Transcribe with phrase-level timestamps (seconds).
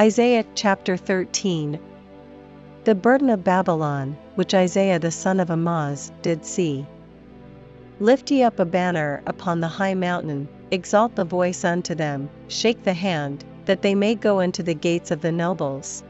[0.00, 1.78] Isaiah chapter 13
[2.84, 6.86] The burden of Babylon, which Isaiah the son of Amoz did see.
[7.98, 12.82] Lift ye up a banner upon the high mountain, exalt the voice unto them, shake
[12.82, 16.02] the hand, that they may go into the gates of the nobles.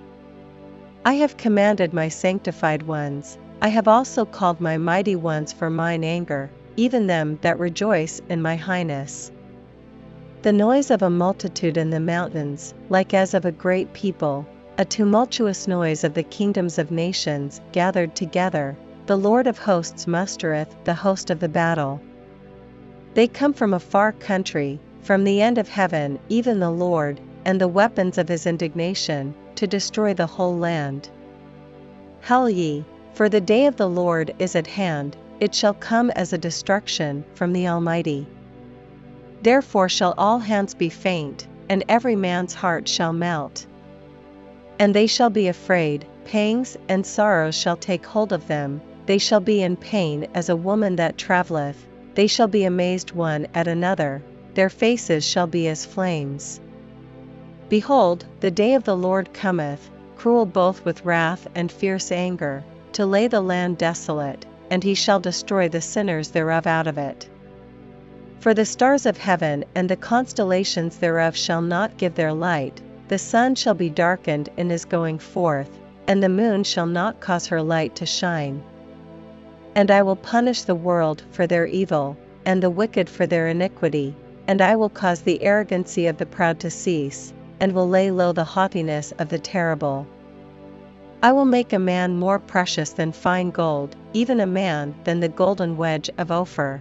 [1.04, 6.04] I have commanded my sanctified ones, I have also called my mighty ones for mine
[6.04, 9.32] anger, even them that rejoice in my highness.
[10.42, 14.46] The noise of a multitude in the mountains, like as of a great people,
[14.78, 20.74] a tumultuous noise of the kingdoms of nations gathered together, the Lord of hosts mustereth
[20.84, 22.00] the host of the battle.
[23.12, 27.60] They come from a far country, from the end of heaven, even the Lord, and
[27.60, 31.10] the weapons of his indignation, to destroy the whole land.
[32.22, 32.82] Hell ye,
[33.12, 37.24] for the day of the Lord is at hand, it shall come as a destruction
[37.34, 38.26] from the Almighty.
[39.42, 43.64] Therefore shall all hands be faint, and every man's heart shall melt.
[44.78, 49.40] And they shall be afraid, pangs and sorrows shall take hold of them, they shall
[49.40, 54.22] be in pain as a woman that travelleth, they shall be amazed one at another,
[54.54, 56.60] their faces shall be as flames.
[57.68, 63.06] Behold, the day of the Lord cometh, cruel both with wrath and fierce anger, to
[63.06, 67.28] lay the land desolate, and he shall destroy the sinners thereof out of it.
[68.40, 73.18] For the stars of heaven and the constellations thereof shall not give their light, the
[73.18, 75.68] sun shall be darkened in his going forth,
[76.06, 78.62] and the moon shall not cause her light to shine.
[79.74, 82.16] And I will punish the world for their evil,
[82.46, 84.14] and the wicked for their iniquity,
[84.48, 88.32] and I will cause the arrogancy of the proud to cease, and will lay low
[88.32, 90.06] the haughtiness of the terrible.
[91.22, 95.28] I will make a man more precious than fine gold, even a man than the
[95.28, 96.80] golden wedge of Ophir.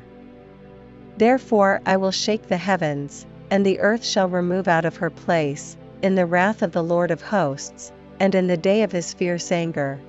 [1.19, 5.75] Therefore I will shake the heavens, and the earth shall remove out of her place,
[6.01, 9.51] in the wrath of the Lord of hosts, and in the day of his fierce
[9.51, 9.99] anger.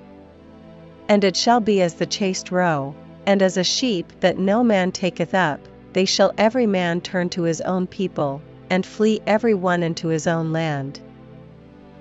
[1.09, 4.93] And it shall be as the chased roe, and as a sheep that no man
[4.93, 5.59] taketh up,
[5.91, 10.27] they shall every man turn to his own people, and flee every one into his
[10.27, 11.01] own land.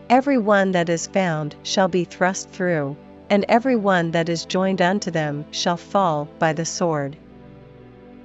[0.08, 2.96] Every one that is found shall be thrust through,
[3.28, 7.16] and every one that is joined unto them shall fall by the sword.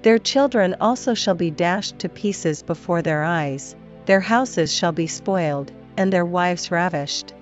[0.06, 5.08] Their children also shall be dashed to pieces before their eyes, their houses shall be
[5.08, 7.34] spoiled, and their wives ravished.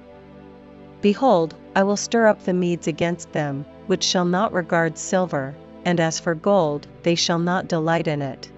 [1.01, 5.53] Behold, I will stir up the Medes against them, which shall not regard silver,
[5.83, 8.49] and as for gold, they shall not delight in it.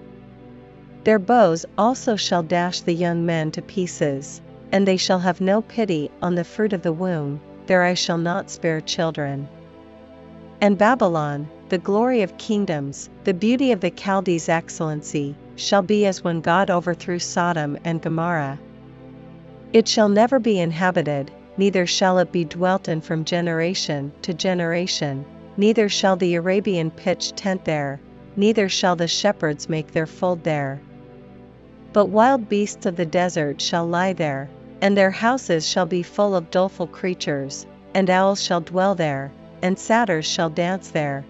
[1.02, 4.40] Their bows also shall dash the young men to pieces,
[4.70, 8.18] and they shall have no pity on the fruit of the womb, their eye shall
[8.18, 9.48] not spare children.
[10.60, 16.22] And Babylon, the glory of kingdoms, the beauty of the Chaldees' excellency, shall be as
[16.22, 18.58] when God overthrew Sodom and Gomorrah.
[19.72, 25.24] It shall never be inhabited, neither shall it be dwelt in from generation to generation,
[25.56, 28.00] neither shall the Arabian pitch tent there,
[28.36, 30.80] neither shall the shepherds make their fold there.
[31.92, 34.48] But wild beasts of the desert shall lie there,
[34.80, 39.32] and their houses shall be full of doleful creatures, and owls shall dwell there,
[39.62, 41.24] and satyrs shall dance there.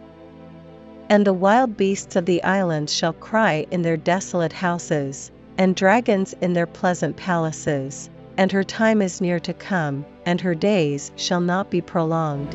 [1.08, 6.34] And the wild beasts of the islands shall cry in their desolate houses, and dragons
[6.40, 11.40] in their pleasant palaces, and her time is near to come, and her days shall
[11.40, 12.54] not be prolonged.